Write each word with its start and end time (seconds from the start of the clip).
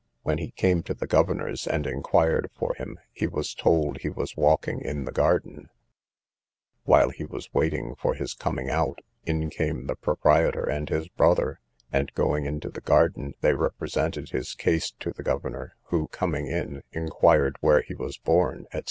When 0.23 0.39
he 0.39 0.49
came 0.49 0.81
to 0.89 0.95
the 0.95 1.05
governor's 1.05 1.67
and 1.67 1.85
inquired 1.85 2.49
for 2.57 2.73
him, 2.73 2.97
he 3.11 3.27
was 3.27 3.53
told 3.53 3.99
he 3.99 4.09
was 4.09 4.35
walking 4.35 4.81
in 4.81 5.05
the 5.05 5.11
garden; 5.11 5.69
while 6.85 7.11
he 7.11 7.23
was 7.23 7.53
waiting 7.53 7.93
for 7.93 8.15
his 8.15 8.33
coming 8.33 8.67
out, 8.67 9.01
in 9.27 9.51
came 9.51 9.85
the 9.85 9.95
proprietor 9.95 10.63
and 10.67 10.89
his 10.89 11.07
brother; 11.07 11.59
and, 11.91 12.11
going 12.15 12.47
into 12.47 12.71
the 12.71 12.81
garden, 12.81 13.35
they 13.41 13.53
represented 13.53 14.31
his 14.31 14.55
case 14.55 14.89
to 15.01 15.11
the 15.11 15.21
governor, 15.21 15.75
who, 15.89 16.07
coming 16.07 16.47
in, 16.47 16.81
inquired 16.91 17.57
where 17.59 17.83
he 17.83 17.93
was 17.93 18.17
born, 18.17 18.65
&c. 18.73 18.79